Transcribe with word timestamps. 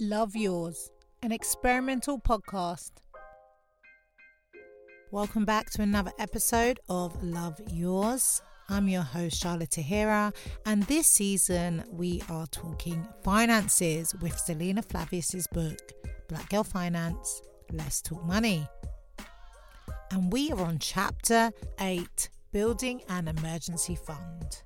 Love 0.00 0.34
Yours, 0.34 0.90
an 1.22 1.30
experimental 1.30 2.18
podcast. 2.18 2.90
Welcome 5.12 5.44
back 5.44 5.70
to 5.70 5.82
another 5.82 6.10
episode 6.18 6.80
of 6.88 7.22
Love 7.22 7.60
Yours. 7.70 8.42
I'm 8.68 8.88
your 8.88 9.02
host, 9.02 9.40
Shahlaa 9.40 9.68
Tahira, 9.68 10.34
and 10.66 10.82
this 10.84 11.06
season 11.06 11.84
we 11.92 12.20
are 12.28 12.48
talking 12.48 13.06
finances 13.22 14.12
with 14.20 14.36
Selina 14.36 14.82
Flavius's 14.82 15.46
book, 15.52 15.78
Black 16.28 16.48
Girl 16.50 16.64
Finance 16.64 17.40
Let's 17.70 18.02
Talk 18.02 18.24
Money. 18.24 18.66
And 20.10 20.32
we 20.32 20.50
are 20.50 20.60
on 20.60 20.80
chapter 20.80 21.52
8 21.78 22.30
Building 22.50 23.00
an 23.08 23.28
Emergency 23.28 23.94
Fund. 23.94 24.64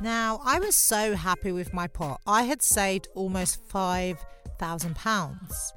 Now, 0.00 0.40
I 0.44 0.58
was 0.58 0.76
so 0.76 1.14
happy 1.14 1.52
with 1.52 1.74
my 1.74 1.86
pot. 1.86 2.22
I 2.26 2.44
had 2.44 2.62
saved 2.62 3.08
almost 3.14 3.68
£5,000. 3.68 5.72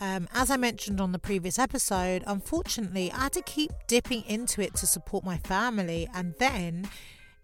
Um, 0.00 0.28
as 0.34 0.50
I 0.50 0.56
mentioned 0.56 1.00
on 1.00 1.10
the 1.10 1.18
previous 1.18 1.58
episode, 1.58 2.22
unfortunately, 2.28 3.10
I 3.10 3.24
had 3.24 3.32
to 3.32 3.42
keep 3.42 3.72
dipping 3.88 4.22
into 4.26 4.60
it 4.60 4.74
to 4.76 4.86
support 4.86 5.24
my 5.24 5.38
family. 5.38 6.08
And 6.14 6.34
then, 6.38 6.88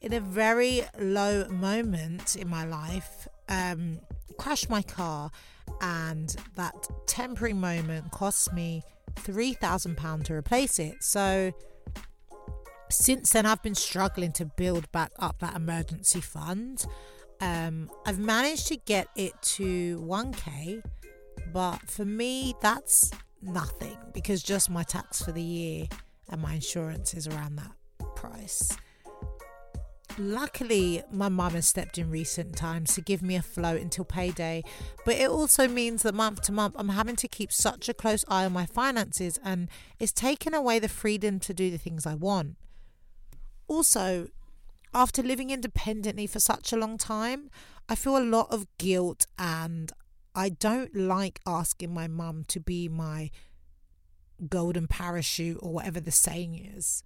in 0.01 0.13
a 0.13 0.21
very 0.21 0.83
low 0.97 1.49
moment 1.49 2.37
in 2.37 2.49
my 2.49 2.65
life, 2.65 3.27
um, 3.49 3.99
crashed 4.39 4.71
my 4.71 4.83
car. 4.83 5.33
And 5.81 6.37
that 6.55 6.87
temporary 7.09 7.55
moment 7.55 8.13
cost 8.13 8.53
me 8.53 8.85
£3,000 9.17 10.25
to 10.25 10.35
replace 10.35 10.79
it. 10.79 11.03
So, 11.03 11.53
since 12.93 13.31
then, 13.31 13.47
I've 13.47 13.63
been 13.63 13.75
struggling 13.75 14.33
to 14.33 14.45
build 14.45 14.91
back 14.93 15.13
up 15.19 15.41
that 15.41 15.57
emergency 15.57 16.21
fund. 16.21 16.85
Um, 17.41 17.91
I've 18.07 18.19
managed 18.19 18.69
to 18.69 18.77
get 18.77 19.09
it 19.17 19.33
to 19.43 20.01
1k, 20.01 20.83
but 21.53 21.91
for 21.91 22.05
me, 22.05 22.55
that's 22.61 23.11
nothing 23.43 23.97
because 24.15 24.43
just 24.43 24.71
my 24.71 24.83
tax 24.83 25.23
for 25.23 25.33
the 25.33 25.43
year 25.43 25.87
and 26.31 26.41
my 26.41 26.55
insurance 26.55 27.15
is 27.15 27.27
around 27.27 27.57
that 27.57 27.73
price. 28.15 28.77
Luckily, 30.19 31.03
my 31.11 31.31
mum 31.31 31.55
has 31.55 31.67
stepped 31.67 31.97
in 31.97 32.11
recent 32.11 32.55
times 32.55 32.95
to 32.95 33.01
give 33.01 33.23
me 33.23 33.35
a 33.35 33.43
float 33.43 33.81
until 33.81 34.05
payday, 34.05 34.63
but 35.07 35.15
it 35.15 35.31
also 35.31 35.67
means 35.67 36.03
that 36.03 36.15
month 36.15 36.43
to 36.43 36.53
month 36.53 36.75
I'm 36.79 36.91
having 36.91 37.17
to 37.17 37.29
keep 37.29 37.51
such 37.51 37.89
a 37.89 37.95
close 37.95 38.25
eye 38.29 38.45
on 38.45 38.53
my 38.53 38.67
finances 38.67 39.39
and 39.43 39.69
it's 39.99 40.13
taken 40.13 40.53
away 40.53 40.79
the 40.79 40.89
freedom 40.89 41.41
to 41.41 41.55
do 41.55 41.71
the 41.71 41.79
things 41.79 42.07
I 42.07 42.15
want. 42.15 42.57
Also, 43.73 44.29
after 44.93 45.23
living 45.23 45.49
independently 45.49 46.27
for 46.27 46.39
such 46.39 46.75
a 46.75 46.77
long 46.77 46.99
time, 46.99 47.49
I 47.89 47.95
feel 47.95 48.19
a 48.19 48.33
lot 48.37 48.49
of 48.51 48.67
guilt 48.77 49.27
and 49.39 49.91
I 50.35 50.51
don't 50.51 50.95
like 50.95 51.41
asking 51.47 51.95
my 51.95 52.07
mum 52.07 52.45
to 52.49 52.61
be 52.61 52.87
my 52.87 53.31
golden 54.47 54.89
parachute 54.89 55.57
or 55.63 55.73
whatever 55.73 56.01
the 56.01 56.11
saying 56.11 56.73
is. 56.77 57.03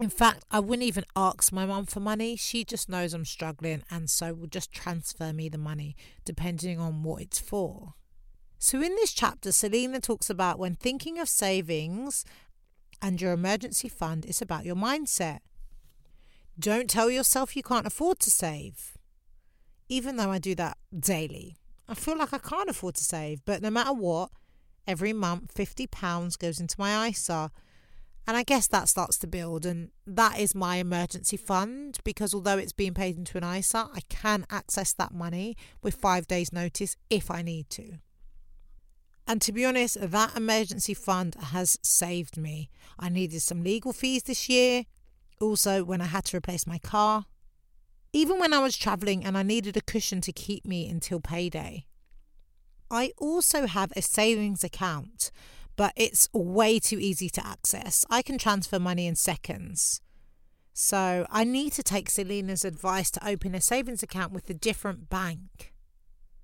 In 0.00 0.10
fact, 0.10 0.44
I 0.50 0.58
wouldn't 0.58 0.88
even 0.88 1.04
ask 1.14 1.52
my 1.52 1.66
mum 1.66 1.86
for 1.86 2.00
money. 2.00 2.34
She 2.34 2.64
just 2.64 2.88
knows 2.88 3.14
I'm 3.14 3.24
struggling 3.24 3.84
and 3.92 4.10
so 4.10 4.34
will 4.34 4.48
just 4.48 4.72
transfer 4.72 5.32
me 5.32 5.48
the 5.48 5.56
money 5.56 5.94
depending 6.24 6.80
on 6.80 7.04
what 7.04 7.22
it's 7.22 7.38
for. 7.38 7.94
So, 8.58 8.82
in 8.82 8.96
this 8.96 9.12
chapter, 9.12 9.52
Selina 9.52 10.00
talks 10.00 10.28
about 10.28 10.58
when 10.58 10.74
thinking 10.74 11.20
of 11.20 11.28
savings 11.28 12.24
and 13.00 13.20
your 13.20 13.32
emergency 13.32 13.88
fund 13.88 14.24
is 14.24 14.42
about 14.42 14.64
your 14.64 14.76
mindset. 14.76 15.40
Don't 16.58 16.90
tell 16.90 17.10
yourself 17.10 17.56
you 17.56 17.62
can't 17.62 17.86
afford 17.86 18.18
to 18.20 18.30
save. 18.30 18.98
Even 19.88 20.16
though 20.16 20.30
I 20.30 20.38
do 20.38 20.54
that 20.56 20.76
daily, 20.98 21.56
I 21.88 21.94
feel 21.94 22.18
like 22.18 22.34
I 22.34 22.38
can't 22.38 22.68
afford 22.68 22.96
to 22.96 23.04
save, 23.04 23.44
but 23.44 23.62
no 23.62 23.70
matter 23.70 23.92
what, 23.92 24.30
every 24.86 25.12
month 25.12 25.54
£50 25.54 26.38
goes 26.38 26.60
into 26.60 26.76
my 26.78 27.08
ISA. 27.08 27.50
And 28.26 28.36
I 28.36 28.42
guess 28.42 28.66
that 28.66 28.88
starts 28.88 29.16
to 29.18 29.26
build, 29.26 29.64
and 29.64 29.90
that 30.06 30.38
is 30.38 30.54
my 30.54 30.76
emergency 30.76 31.38
fund 31.38 31.98
because 32.04 32.34
although 32.34 32.58
it's 32.58 32.72
being 32.72 32.92
paid 32.92 33.16
into 33.16 33.38
an 33.38 33.44
ISA, 33.44 33.88
I 33.94 34.00
can 34.10 34.44
access 34.50 34.92
that 34.94 35.14
money 35.14 35.56
with 35.82 35.94
five 35.94 36.26
days' 36.26 36.52
notice 36.52 36.96
if 37.08 37.30
I 37.30 37.40
need 37.40 37.70
to. 37.70 38.00
And 39.28 39.42
to 39.42 39.52
be 39.52 39.66
honest, 39.66 39.98
that 40.00 40.34
emergency 40.34 40.94
fund 40.94 41.34
has 41.34 41.78
saved 41.82 42.38
me. 42.38 42.70
I 42.98 43.10
needed 43.10 43.42
some 43.42 43.62
legal 43.62 43.92
fees 43.92 44.22
this 44.22 44.48
year, 44.48 44.86
also 45.38 45.84
when 45.84 46.00
I 46.00 46.06
had 46.06 46.24
to 46.26 46.38
replace 46.38 46.66
my 46.66 46.78
car, 46.78 47.26
even 48.14 48.40
when 48.40 48.54
I 48.54 48.60
was 48.60 48.74
traveling 48.74 49.26
and 49.26 49.36
I 49.36 49.42
needed 49.42 49.76
a 49.76 49.82
cushion 49.82 50.22
to 50.22 50.32
keep 50.32 50.64
me 50.64 50.88
until 50.88 51.20
payday. 51.20 51.84
I 52.90 53.12
also 53.18 53.66
have 53.66 53.92
a 53.94 54.00
savings 54.00 54.64
account, 54.64 55.30
but 55.76 55.92
it's 55.94 56.26
way 56.32 56.78
too 56.78 56.98
easy 56.98 57.28
to 57.28 57.46
access. 57.46 58.06
I 58.08 58.22
can 58.22 58.38
transfer 58.38 58.78
money 58.78 59.06
in 59.06 59.14
seconds. 59.14 60.00
So 60.72 61.26
I 61.28 61.44
need 61.44 61.74
to 61.74 61.82
take 61.82 62.08
Selina's 62.08 62.64
advice 62.64 63.10
to 63.10 63.28
open 63.28 63.54
a 63.54 63.60
savings 63.60 64.02
account 64.02 64.32
with 64.32 64.48
a 64.48 64.54
different 64.54 65.10
bank. 65.10 65.74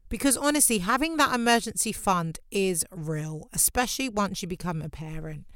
Because 0.09 0.37
honestly, 0.37 0.79
having 0.79 1.17
that 1.17 1.35
emergency 1.35 1.93
fund 1.93 2.39
is 2.51 2.85
real, 2.91 3.49
especially 3.53 4.09
once 4.09 4.43
you 4.43 4.49
become 4.49 4.83
a 4.83 4.89
parent. 4.89 5.47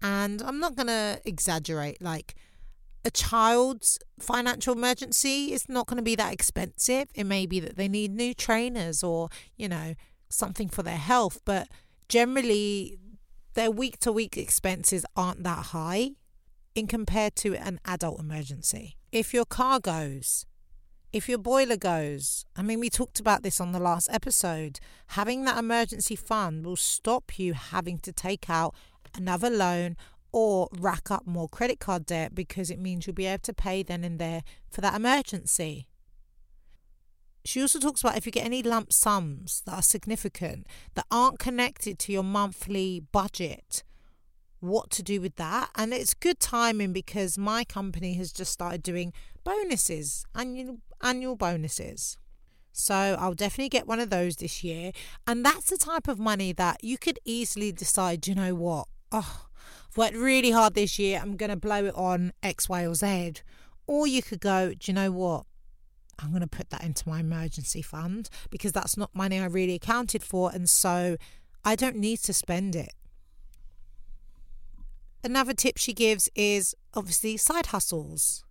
And 0.00 0.40
I'm 0.42 0.60
not 0.60 0.76
going 0.76 0.86
to 0.86 1.20
exaggerate, 1.24 2.00
like, 2.00 2.34
a 3.04 3.10
child's 3.10 3.98
financial 4.18 4.74
emergency 4.74 5.52
is 5.52 5.68
not 5.68 5.86
going 5.86 5.96
to 5.96 6.02
be 6.02 6.14
that 6.16 6.32
expensive. 6.32 7.08
It 7.14 7.24
may 7.24 7.46
be 7.46 7.60
that 7.60 7.76
they 7.76 7.88
need 7.88 8.12
new 8.14 8.34
trainers 8.34 9.02
or, 9.02 9.28
you 9.56 9.68
know, 9.68 9.94
something 10.28 10.68
for 10.68 10.82
their 10.82 10.96
health, 10.96 11.40
but 11.44 11.68
generally, 12.08 12.98
their 13.54 13.70
week 13.70 13.98
to 14.00 14.12
week 14.12 14.36
expenses 14.36 15.04
aren't 15.16 15.42
that 15.42 15.66
high 15.66 16.12
in 16.74 16.86
compared 16.86 17.34
to 17.36 17.56
an 17.56 17.80
adult 17.84 18.20
emergency. 18.20 18.96
If 19.10 19.34
your 19.34 19.44
car 19.44 19.80
goes, 19.80 20.46
if 21.12 21.28
your 21.28 21.38
boiler 21.38 21.76
goes, 21.76 22.44
I 22.54 22.62
mean, 22.62 22.80
we 22.80 22.90
talked 22.90 23.18
about 23.18 23.42
this 23.42 23.60
on 23.60 23.72
the 23.72 23.78
last 23.78 24.08
episode, 24.12 24.78
having 25.08 25.44
that 25.44 25.58
emergency 25.58 26.16
fund 26.16 26.66
will 26.66 26.76
stop 26.76 27.38
you 27.38 27.54
having 27.54 27.98
to 28.00 28.12
take 28.12 28.50
out 28.50 28.74
another 29.14 29.48
loan 29.48 29.96
or 30.32 30.68
rack 30.78 31.10
up 31.10 31.26
more 31.26 31.48
credit 31.48 31.80
card 31.80 32.04
debt 32.04 32.34
because 32.34 32.70
it 32.70 32.78
means 32.78 33.06
you'll 33.06 33.14
be 33.14 33.26
able 33.26 33.42
to 33.42 33.54
pay 33.54 33.82
then 33.82 34.04
and 34.04 34.18
there 34.18 34.42
for 34.70 34.82
that 34.82 34.94
emergency. 34.94 35.88
She 37.44 37.62
also 37.62 37.78
talks 37.78 38.02
about 38.02 38.18
if 38.18 38.26
you 38.26 38.32
get 38.32 38.44
any 38.44 38.62
lump 38.62 38.92
sums 38.92 39.62
that 39.64 39.72
are 39.72 39.82
significant 39.82 40.66
that 40.94 41.06
aren't 41.10 41.38
connected 41.38 41.98
to 42.00 42.12
your 42.12 42.22
monthly 42.22 43.00
budget, 43.00 43.82
what 44.60 44.90
to 44.90 45.02
do 45.02 45.20
with 45.20 45.36
that. 45.36 45.70
And 45.74 45.92
it's 45.92 46.14
good 46.14 46.40
timing 46.40 46.92
because 46.92 47.38
my 47.38 47.64
company 47.64 48.14
has 48.14 48.32
just 48.32 48.52
started 48.52 48.82
doing 48.82 49.12
bonuses, 49.44 50.24
annual 50.34 50.78
annual 51.02 51.36
bonuses. 51.36 52.18
So 52.72 52.94
I'll 52.94 53.34
definitely 53.34 53.70
get 53.70 53.88
one 53.88 53.98
of 53.98 54.10
those 54.10 54.36
this 54.36 54.62
year. 54.62 54.92
And 55.26 55.44
that's 55.44 55.70
the 55.70 55.76
type 55.76 56.06
of 56.06 56.18
money 56.18 56.52
that 56.52 56.82
you 56.84 56.96
could 56.96 57.18
easily 57.24 57.72
decide, 57.72 58.26
you 58.28 58.34
know 58.34 58.54
what? 58.54 58.86
Oh, 59.10 59.46
I've 59.90 59.96
worked 59.96 60.16
really 60.16 60.52
hard 60.52 60.74
this 60.74 60.98
year. 60.98 61.18
I'm 61.20 61.36
going 61.36 61.50
to 61.50 61.56
blow 61.56 61.84
it 61.86 61.94
on 61.96 62.32
X, 62.42 62.68
Y, 62.68 62.86
or 62.86 62.94
Z. 62.94 63.34
Or 63.86 64.06
you 64.06 64.22
could 64.22 64.40
go, 64.40 64.70
do 64.70 64.76
you 64.84 64.92
know 64.92 65.10
what? 65.10 65.44
I'm 66.20 66.30
going 66.30 66.40
to 66.40 66.46
put 66.46 66.70
that 66.70 66.82
into 66.82 67.08
my 67.08 67.20
emergency 67.20 67.82
fund 67.82 68.28
because 68.50 68.72
that's 68.72 68.96
not 68.96 69.14
money 69.14 69.40
I 69.40 69.46
really 69.46 69.74
accounted 69.74 70.22
for. 70.22 70.50
And 70.52 70.68
so 70.68 71.16
I 71.64 71.74
don't 71.74 71.96
need 71.96 72.18
to 72.20 72.32
spend 72.32 72.76
it. 72.76 72.92
Another 75.28 75.52
tip 75.52 75.76
she 75.76 75.92
gives 75.92 76.30
is 76.34 76.74
obviously 76.94 77.36
side 77.36 77.66
hustles. 77.66 78.46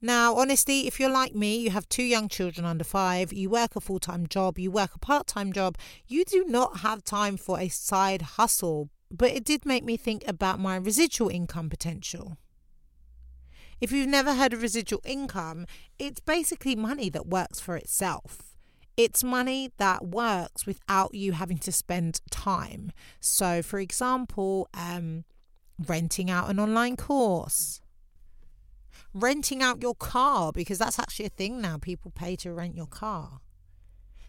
Now, 0.00 0.34
honestly, 0.34 0.86
if 0.86 0.98
you're 0.98 1.10
like 1.10 1.34
me, 1.34 1.58
you 1.58 1.68
have 1.68 1.86
two 1.90 2.02
young 2.02 2.30
children 2.30 2.64
under 2.64 2.82
five, 2.82 3.30
you 3.30 3.50
work 3.50 3.76
a 3.76 3.82
full 3.82 3.98
time 3.98 4.26
job, 4.26 4.58
you 4.58 4.70
work 4.70 4.94
a 4.94 4.98
part 4.98 5.26
time 5.26 5.52
job, 5.52 5.76
you 6.08 6.24
do 6.24 6.46
not 6.48 6.78
have 6.78 7.04
time 7.04 7.36
for 7.36 7.60
a 7.60 7.68
side 7.68 8.22
hustle. 8.22 8.88
But 9.10 9.32
it 9.32 9.44
did 9.44 9.66
make 9.66 9.84
me 9.84 9.98
think 9.98 10.24
about 10.26 10.58
my 10.58 10.76
residual 10.76 11.28
income 11.28 11.68
potential. 11.68 12.38
If 13.78 13.92
you've 13.92 14.08
never 14.08 14.34
heard 14.34 14.54
of 14.54 14.62
residual 14.62 15.02
income, 15.04 15.66
it's 15.98 16.20
basically 16.20 16.74
money 16.74 17.10
that 17.10 17.26
works 17.26 17.60
for 17.60 17.76
itself. 17.76 18.56
It's 18.96 19.22
money 19.22 19.72
that 19.76 20.06
works 20.06 20.64
without 20.64 21.14
you 21.14 21.32
having 21.32 21.58
to 21.58 21.70
spend 21.70 22.22
time. 22.30 22.92
So, 23.20 23.60
for 23.60 23.78
example, 23.78 24.70
um, 24.72 25.24
renting 25.78 26.30
out 26.30 26.50
an 26.50 26.58
online 26.58 26.96
course, 26.96 27.80
renting 29.12 29.62
out 29.62 29.82
your 29.82 29.94
car, 29.94 30.52
because 30.52 30.78
that's 30.78 30.98
actually 30.98 31.26
a 31.26 31.30
thing 31.30 31.60
now. 31.60 31.78
People 31.78 32.10
pay 32.10 32.36
to 32.36 32.52
rent 32.52 32.76
your 32.76 32.86
car. 32.86 33.40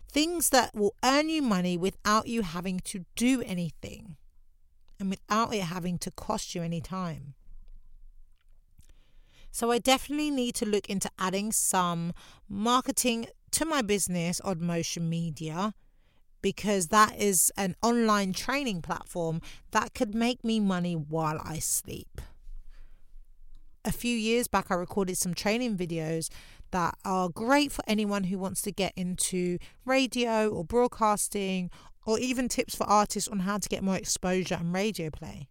Things 0.09 0.49
that 0.49 0.73
will 0.73 0.95
earn 1.03 1.29
you 1.29 1.41
money 1.41 1.77
without 1.77 2.27
you 2.27 2.41
having 2.41 2.79
to 2.81 3.05
do 3.15 3.43
anything 3.45 4.15
and 4.99 5.09
without 5.09 5.53
it 5.53 5.63
having 5.63 5.97
to 5.99 6.11
cost 6.11 6.55
you 6.55 6.63
any 6.63 6.81
time. 6.81 7.33
So, 9.51 9.71
I 9.71 9.79
definitely 9.79 10.29
need 10.29 10.55
to 10.55 10.65
look 10.65 10.89
into 10.89 11.09
adding 11.17 11.51
some 11.51 12.13
marketing 12.47 13.27
to 13.51 13.65
my 13.65 13.81
business 13.81 14.39
on 14.41 14.63
Motion 14.63 15.09
Media 15.09 15.73
because 16.41 16.87
that 16.87 17.19
is 17.19 17.51
an 17.57 17.75
online 17.81 18.33
training 18.33 18.81
platform 18.81 19.41
that 19.71 19.93
could 19.93 20.13
make 20.13 20.43
me 20.43 20.59
money 20.59 20.95
while 20.95 21.41
I 21.43 21.59
sleep. 21.59 22.21
A 23.85 23.91
few 23.91 24.15
years 24.15 24.47
back, 24.47 24.69
I 24.69 24.75
recorded 24.75 25.17
some 25.17 25.33
training 25.33 25.77
videos 25.77 26.29
that 26.71 26.97
are 27.05 27.29
great 27.29 27.71
for 27.71 27.83
anyone 27.87 28.25
who 28.25 28.37
wants 28.37 28.61
to 28.63 28.71
get 28.71 28.93
into 28.95 29.57
radio 29.85 30.49
or 30.49 30.65
broadcasting, 30.65 31.69
or 32.05 32.19
even 32.19 32.47
tips 32.47 32.75
for 32.75 32.85
artists 32.85 33.27
on 33.29 33.39
how 33.39 33.57
to 33.57 33.69
get 33.69 33.83
more 33.83 33.97
exposure 33.97 34.55
and 34.55 34.73
radio 34.73 35.09
play. 35.09 35.49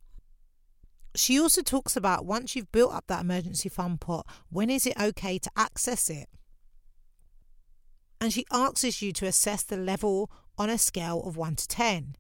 She 1.15 1.41
also 1.41 1.62
talks 1.62 1.97
about 1.97 2.27
once 2.27 2.55
you've 2.55 2.73
built 2.73 2.93
up 2.93 3.06
that 3.06 3.23
emergency 3.23 3.69
fund 3.69 4.00
pot, 4.00 4.27
when 4.50 4.69
is 4.69 4.87
it 4.87 5.00
okay 5.00 5.39
to 5.39 5.50
access 5.56 6.11
it? 6.11 6.29
And 8.21 8.32
she 8.32 8.47
asks 8.50 9.03
you 9.03 9.12
to 9.12 9.27
assess 9.27 9.62
the 9.62 9.77
level 9.77 10.31
on 10.58 10.70
a 10.70 10.79
scale 10.79 11.23
of 11.23 11.37
1 11.37 11.56
to 11.56 11.69
10. 11.69 12.17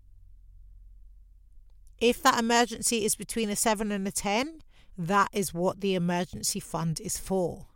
If 1.98 2.22
that 2.22 2.38
emergency 2.38 3.04
is 3.04 3.14
between 3.14 3.48
a 3.48 3.56
7 3.56 3.90
and 3.90 4.06
a 4.06 4.12
10, 4.12 4.62
that 4.98 5.28
is 5.32 5.54
what 5.54 5.80
the 5.80 5.94
emergency 5.94 6.60
fund 6.60 7.00
is 7.00 7.18
for. 7.18 7.66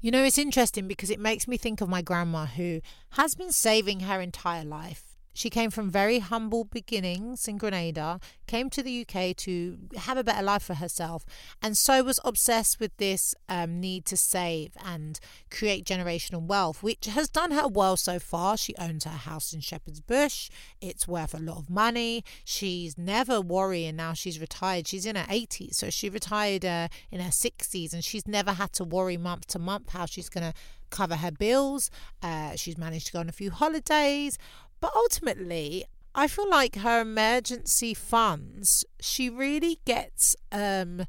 You 0.00 0.10
know, 0.10 0.24
it's 0.24 0.38
interesting 0.38 0.86
because 0.86 1.10
it 1.10 1.20
makes 1.20 1.48
me 1.48 1.56
think 1.56 1.80
of 1.80 1.88
my 1.88 2.02
grandma 2.02 2.46
who 2.46 2.80
has 3.10 3.34
been 3.34 3.52
saving 3.52 4.00
her 4.00 4.20
entire 4.20 4.64
life 4.64 5.15
she 5.36 5.50
came 5.50 5.70
from 5.70 5.90
very 5.90 6.18
humble 6.18 6.64
beginnings 6.64 7.46
in 7.46 7.58
Grenada, 7.58 8.20
came 8.46 8.70
to 8.70 8.82
the 8.82 9.06
UK 9.06 9.36
to 9.36 9.78
have 9.96 10.16
a 10.16 10.24
better 10.24 10.42
life 10.42 10.62
for 10.62 10.74
herself, 10.74 11.24
and 11.62 11.76
so 11.76 12.02
was 12.02 12.18
obsessed 12.24 12.80
with 12.80 12.96
this 12.96 13.34
um, 13.48 13.80
need 13.80 14.04
to 14.06 14.16
save 14.16 14.72
and 14.84 15.20
create 15.50 15.84
generational 15.84 16.42
wealth, 16.42 16.82
which 16.82 17.06
has 17.06 17.28
done 17.28 17.50
her 17.52 17.68
well 17.68 17.96
so 17.96 18.18
far. 18.18 18.56
She 18.56 18.74
owns 18.76 19.04
her 19.04 19.10
house 19.10 19.52
in 19.52 19.60
Shepherd's 19.60 20.00
Bush, 20.00 20.50
it's 20.80 21.06
worth 21.06 21.34
a 21.34 21.38
lot 21.38 21.58
of 21.58 21.70
money. 21.70 22.24
She's 22.44 22.96
never 22.96 23.40
worrying 23.40 23.96
now 23.96 24.12
she's 24.12 24.40
retired. 24.40 24.86
She's 24.88 25.06
in 25.06 25.16
her 25.16 25.26
80s, 25.26 25.74
so 25.74 25.90
she 25.90 26.08
retired 26.08 26.64
uh, 26.64 26.88
in 27.10 27.20
her 27.20 27.30
60s, 27.30 27.92
and 27.92 28.04
she's 28.04 28.26
never 28.26 28.52
had 28.52 28.72
to 28.74 28.84
worry 28.84 29.16
month 29.16 29.46
to 29.48 29.58
month 29.58 29.90
how 29.90 30.06
she's 30.06 30.28
going 30.28 30.50
to 30.50 30.58
cover 30.90 31.16
her 31.16 31.30
bills. 31.30 31.90
Uh, 32.22 32.54
she's 32.56 32.78
managed 32.78 33.08
to 33.08 33.12
go 33.12 33.20
on 33.20 33.28
a 33.28 33.32
few 33.32 33.50
holidays. 33.50 34.38
But 34.80 34.92
ultimately, 34.94 35.84
I 36.14 36.28
feel 36.28 36.48
like 36.48 36.76
her 36.76 37.00
emergency 37.00 37.92
funds, 37.92 38.84
she 39.00 39.28
really 39.28 39.80
gets 39.84 40.34
um, 40.50 41.06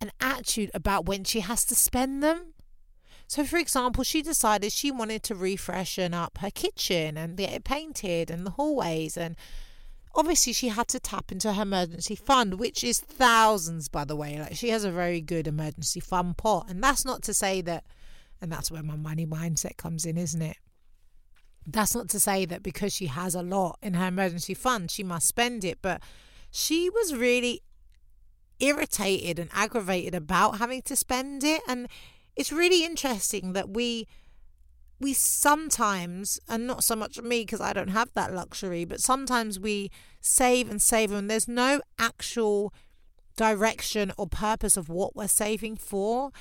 an 0.00 0.10
attitude 0.20 0.70
about 0.74 1.06
when 1.06 1.24
she 1.24 1.40
has 1.40 1.64
to 1.66 1.74
spend 1.74 2.22
them. 2.22 2.54
So, 3.26 3.44
for 3.44 3.58
example, 3.58 4.04
she 4.04 4.22
decided 4.22 4.72
she 4.72 4.90
wanted 4.90 5.22
to 5.24 5.34
refreshen 5.34 6.14
up 6.14 6.38
her 6.38 6.50
kitchen 6.50 7.16
and 7.16 7.36
get 7.36 7.52
it 7.52 7.64
painted 7.64 8.30
and 8.30 8.46
the 8.46 8.52
hallways. 8.52 9.16
And 9.18 9.36
obviously, 10.14 10.52
she 10.52 10.68
had 10.68 10.88
to 10.88 11.00
tap 11.00 11.30
into 11.30 11.52
her 11.52 11.62
emergency 11.62 12.14
fund, 12.14 12.58
which 12.58 12.82
is 12.82 13.00
thousands, 13.00 13.88
by 13.88 14.04
the 14.04 14.16
way. 14.16 14.38
Like, 14.38 14.54
she 14.54 14.70
has 14.70 14.84
a 14.84 14.90
very 14.90 15.20
good 15.20 15.46
emergency 15.46 16.00
fund 16.00 16.38
pot. 16.38 16.66
And 16.70 16.82
that's 16.82 17.04
not 17.04 17.22
to 17.24 17.34
say 17.34 17.60
that, 17.62 17.84
and 18.40 18.50
that's 18.50 18.70
where 18.70 18.82
my 18.82 18.96
money 18.96 19.26
mindset 19.26 19.76
comes 19.76 20.06
in, 20.06 20.16
isn't 20.16 20.42
it? 20.42 20.56
That's 21.70 21.94
not 21.94 22.08
to 22.10 22.20
say 22.20 22.46
that 22.46 22.62
because 22.62 22.94
she 22.94 23.06
has 23.06 23.34
a 23.34 23.42
lot 23.42 23.78
in 23.82 23.94
her 23.94 24.06
emergency 24.06 24.54
fund, 24.54 24.90
she 24.90 25.02
must 25.02 25.28
spend 25.28 25.64
it, 25.64 25.78
but 25.82 26.00
she 26.50 26.88
was 26.88 27.14
really 27.14 27.60
irritated 28.58 29.38
and 29.38 29.50
aggravated 29.52 30.14
about 30.14 30.58
having 30.58 30.80
to 30.82 30.96
spend 30.96 31.44
it. 31.44 31.60
And 31.68 31.88
it's 32.36 32.50
really 32.50 32.84
interesting 32.84 33.52
that 33.52 33.68
we 33.68 34.06
we 35.00 35.12
sometimes 35.12 36.40
and 36.48 36.66
not 36.66 36.82
so 36.82 36.96
much 36.96 37.20
me 37.20 37.42
because 37.42 37.60
I 37.60 37.72
don't 37.72 37.90
have 37.90 38.12
that 38.14 38.34
luxury 38.34 38.84
but 38.84 39.00
sometimes 39.00 39.60
we 39.60 39.92
save 40.20 40.68
and 40.68 40.82
save 40.82 41.12
and 41.12 41.30
there's 41.30 41.46
no 41.46 41.80
actual 42.00 42.74
direction 43.36 44.12
or 44.18 44.26
purpose 44.26 44.76
of 44.76 44.88
what 44.88 45.14
we're 45.14 45.28
saving 45.28 45.76
for 45.76 46.32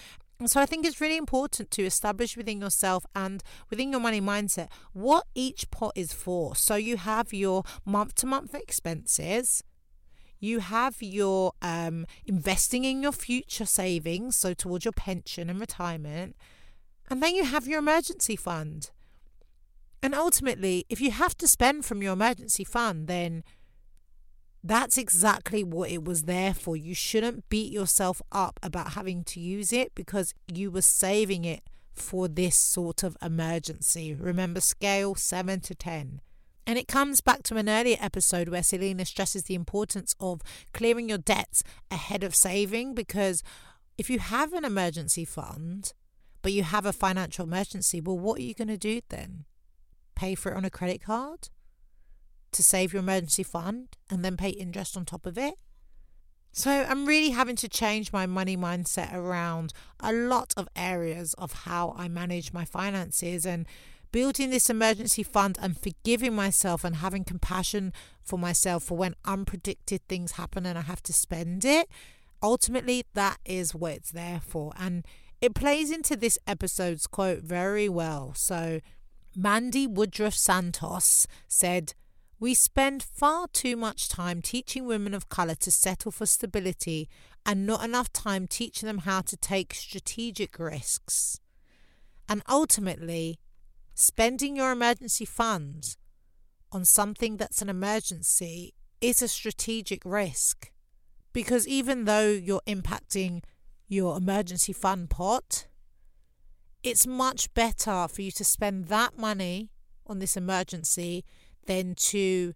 so 0.46 0.62
I 0.62 0.68
think 0.68 0.86
it's 0.86 1.02
really 1.02 1.18
important 1.18 1.72
to 1.72 1.84
establish 1.84 2.38
within 2.38 2.62
yourself 2.62 3.06
and 3.16 3.42
within 3.70 3.92
your 3.92 4.00
money 4.00 4.22
mindset 4.22 4.68
what 4.94 5.26
each 5.34 5.70
pot 5.72 5.94
is 5.96 6.14
for. 6.14 6.56
So 6.56 6.76
you 6.76 6.98
have 6.98 7.34
your 7.34 7.64
month 7.86 8.14
to 8.16 8.28
month 8.28 8.54
expenses. 8.54 9.64
You 10.40 10.60
have 10.60 11.02
your 11.02 11.54
um, 11.64 12.06
investing 12.26 12.84
in 12.84 13.02
your 13.02 13.12
future 13.12 13.66
savings, 13.66 14.36
so 14.36 14.54
towards 14.54 14.86
your 14.86 14.92
pension 14.92 15.50
and 15.50 15.60
retirement. 15.60 16.36
And 17.10 17.24
then 17.24 17.36
you 17.36 17.44
have 17.44 17.68
your 17.68 17.80
emergency 17.80 18.36
fund. 18.36 18.92
And 20.04 20.14
ultimately, 20.14 20.86
if 20.90 21.02
you 21.02 21.10
have 21.10 21.36
to 21.38 21.48
spend 21.48 21.86
from 21.86 22.04
your 22.04 22.14
emergency 22.14 22.64
fund, 22.64 23.08
then 23.08 23.44
that's 24.68 24.98
exactly 24.98 25.64
what 25.64 25.90
it 25.90 26.04
was 26.04 26.24
there 26.24 26.54
for. 26.54 26.76
You 26.76 26.94
shouldn't 26.94 27.48
beat 27.50 27.72
yourself 27.72 28.22
up 28.32 28.60
about 28.62 28.94
having 28.94 29.24
to 29.26 29.40
use 29.40 29.72
it 29.72 29.96
because 29.96 30.34
you 30.52 30.70
were 30.72 30.82
saving 30.82 31.46
it 31.46 31.64
for 31.94 32.28
this 32.28 32.58
sort 32.58 33.04
of 33.04 33.18
emergency. 33.22 34.14
Remember, 34.14 34.62
scale 34.62 35.16
7 35.16 35.60
to 35.62 35.76
10. 35.76 36.22
And 36.66 36.78
it 36.78 36.88
comes 36.88 37.22
back 37.22 37.44
to 37.44 37.56
an 37.56 37.70
earlier 37.70 37.98
episode 38.00 38.50
where 38.50 38.62
Selina 38.62 39.06
stresses 39.06 39.44
the 39.44 39.56
importance 39.56 40.16
of 40.20 40.42
clearing 40.74 41.08
your 41.08 41.18
debts 41.18 41.64
ahead 41.90 42.24
of 42.24 42.36
saving 42.36 42.94
because 42.94 43.42
if 43.98 44.10
you 44.10 44.20
have 44.20 44.54
an 44.54 44.66
emergency 44.66 45.24
fund, 45.24 45.94
but 46.42 46.52
you 46.52 46.64
have 46.64 46.86
a 46.86 46.94
financial 46.94 47.46
emergency, 47.46 48.02
well, 48.02 48.20
what 48.20 48.40
are 48.40 48.44
you 48.44 48.54
going 48.54 48.68
to 48.68 48.78
do 48.78 49.00
then? 49.10 49.46
Pay 50.14 50.36
for 50.36 50.52
it 50.52 50.58
on 50.58 50.66
a 50.66 50.70
credit 50.70 51.02
card? 51.02 51.50
To 52.58 52.64
save 52.64 52.92
your 52.92 53.02
emergency 53.02 53.44
fund 53.44 53.98
and 54.10 54.26
then 54.26 54.36
pay 54.36 54.50
interest 54.50 54.98
on 54.98 55.06
top 55.06 55.28
of 55.28 55.38
it. 55.38 55.54
So 56.52 56.72
I'm 56.72 57.06
really 57.06 57.30
having 57.30 57.56
to 57.58 57.70
change 57.70 58.12
my 58.12 58.26
money 58.26 58.58
mindset 58.58 59.14
around 59.14 59.74
a 60.00 60.12
lot 60.12 60.56
of 60.58 60.68
areas 60.76 61.36
of 61.36 61.54
how 61.54 61.94
I 61.96 62.08
manage 62.08 62.54
my 62.54 62.66
finances 62.66 63.46
and 63.46 63.68
building 64.12 64.50
this 64.50 64.72
emergency 64.72 65.22
fund 65.22 65.60
and 65.62 65.78
forgiving 65.78 66.34
myself 66.34 66.84
and 66.84 66.96
having 66.96 67.26
compassion 67.26 67.94
for 68.24 68.40
myself 68.40 68.86
for 68.86 68.98
when 68.98 69.14
unpredicted 69.24 70.00
things 70.10 70.32
happen 70.32 70.66
and 70.66 70.80
I 70.80 70.82
have 70.82 71.04
to 71.04 71.14
spend 71.14 71.64
it. 71.64 71.88
Ultimately, 72.42 73.06
that 73.14 73.38
is 73.46 73.76
what 73.76 73.92
it's 73.92 74.12
there 74.12 74.42
for. 74.44 74.74
And 74.80 75.06
it 75.42 75.54
plays 75.54 75.92
into 75.92 76.16
this 76.16 76.40
episode's 76.48 77.06
quote 77.06 77.44
very 77.44 77.88
well. 77.88 78.34
So, 78.36 78.80
Mandi 79.36 79.86
Woodruff 79.86 80.34
Santos 80.34 81.28
said, 81.48 81.94
we 82.40 82.54
spend 82.54 83.02
far 83.02 83.48
too 83.48 83.76
much 83.76 84.10
time 84.10 84.42
teaching 84.42 84.86
women 84.86 85.14
of 85.14 85.30
colour 85.30 85.56
to 85.56 85.72
settle 85.72 86.12
for 86.12 86.26
stability 86.26 87.10
and 87.46 87.66
not 87.66 87.84
enough 87.84 88.14
time 88.14 88.46
teaching 88.48 88.86
them 88.88 89.00
how 89.00 89.22
to 89.22 89.36
take 89.36 89.74
strategic 89.74 90.60
risks. 90.60 91.40
And 92.30 92.44
ultimately, 92.48 93.40
spending 93.96 94.56
your 94.56 94.72
emergency 94.72 95.26
funds 95.26 95.98
on 96.72 96.86
something 96.86 97.38
that's 97.38 97.62
an 97.62 97.70
emergency 97.70 98.74
is 99.02 99.22
a 99.22 99.28
strategic 99.28 100.04
risk. 100.06 100.72
Because 101.34 101.68
even 101.68 102.06
though 102.06 102.30
you're 102.30 102.62
impacting 102.68 103.44
your 103.88 104.18
emergency 104.18 104.74
fund 104.74 105.10
pot, 105.10 105.68
it's 106.84 107.08
much 107.08 107.52
better 107.54 108.08
for 108.08 108.22
you 108.22 108.32
to 108.32 108.44
spend 108.44 108.86
that 108.86 109.18
money 109.18 109.70
on 110.06 110.20
this 110.20 110.38
emergency 110.38 111.26
than 111.68 111.96
to 111.96 112.54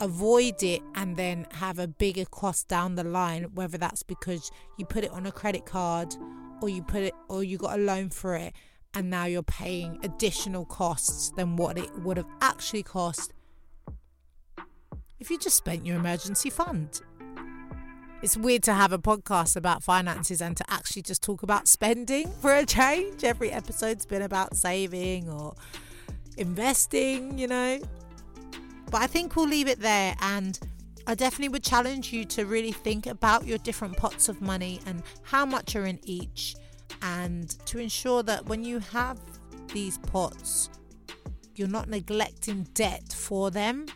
avoid 0.00 0.62
it 0.62 0.82
and 0.96 1.16
then 1.16 1.46
have 1.52 1.78
a 1.78 1.86
bigger 1.86 2.24
cost 2.24 2.66
down 2.66 2.96
the 2.96 3.04
line 3.04 3.44
whether 3.54 3.78
that's 3.78 4.02
because 4.02 4.50
you 4.76 4.84
put 4.84 5.04
it 5.04 5.10
on 5.12 5.24
a 5.24 5.32
credit 5.32 5.64
card 5.64 6.12
or 6.60 6.68
you 6.68 6.82
put 6.82 7.02
it 7.02 7.14
or 7.28 7.44
you 7.44 7.56
got 7.56 7.78
a 7.78 7.82
loan 7.82 8.10
for 8.10 8.34
it 8.34 8.52
and 8.94 9.08
now 9.08 9.24
you're 9.24 9.42
paying 9.42 9.98
additional 10.02 10.64
costs 10.64 11.30
than 11.36 11.56
what 11.56 11.78
it 11.78 11.96
would 12.00 12.16
have 12.16 12.26
actually 12.40 12.82
cost 12.82 13.32
if 15.20 15.30
you 15.30 15.38
just 15.38 15.56
spent 15.56 15.86
your 15.86 15.96
emergency 15.96 16.50
fund 16.50 17.00
it's 18.24 18.38
weird 18.38 18.62
to 18.62 18.72
have 18.72 18.90
a 18.90 18.98
podcast 18.98 19.54
about 19.54 19.82
finances 19.82 20.40
and 20.40 20.56
to 20.56 20.64
actually 20.68 21.02
just 21.02 21.22
talk 21.22 21.42
about 21.42 21.68
spending 21.68 22.26
for 22.40 22.54
a 22.54 22.64
change. 22.64 23.22
Every 23.22 23.50
episode's 23.50 24.06
been 24.06 24.22
about 24.22 24.56
saving 24.56 25.28
or 25.28 25.54
investing, 26.38 27.36
you 27.36 27.48
know. 27.48 27.80
But 28.94 29.02
I 29.02 29.08
think 29.08 29.34
we'll 29.34 29.48
leave 29.48 29.66
it 29.66 29.80
there 29.80 30.14
and 30.20 30.56
I 31.08 31.16
definitely 31.16 31.48
would 31.48 31.64
challenge 31.64 32.12
you 32.12 32.24
to 32.26 32.46
really 32.46 32.70
think 32.70 33.08
about 33.08 33.44
your 33.44 33.58
different 33.58 33.96
pots 33.96 34.28
of 34.28 34.40
money 34.40 34.78
and 34.86 35.02
how 35.24 35.44
much 35.44 35.74
are 35.74 35.86
in 35.86 35.98
each 36.04 36.54
and 37.02 37.50
to 37.66 37.80
ensure 37.80 38.22
that 38.22 38.46
when 38.46 38.62
you 38.62 38.78
have 38.78 39.18
these 39.72 39.98
pots, 39.98 40.70
you're 41.56 41.66
not 41.66 41.88
neglecting 41.88 42.68
debt 42.72 43.12
for 43.12 43.50
them. 43.50 43.86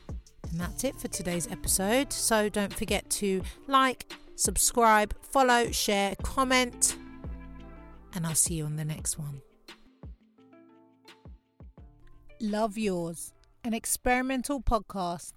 And 0.51 0.61
that's 0.61 0.83
it 0.83 0.97
for 0.97 1.07
today's 1.07 1.47
episode. 1.47 2.13
So 2.13 2.49
don't 2.49 2.75
forget 2.75 3.09
to 3.11 3.41
like, 3.69 4.13
subscribe, 4.35 5.15
follow, 5.23 5.71
share, 5.71 6.17
comment, 6.25 6.97
and 8.17 8.27
I'll 8.27 8.35
see 8.35 8.55
you 8.55 8.65
on 8.65 8.75
the 8.75 8.85
next 8.85 9.17
one. 9.17 9.43
Love 12.41 12.77
yours. 12.77 13.33
An 13.65 13.75
experimental 13.75 14.61
podcast 14.61 15.33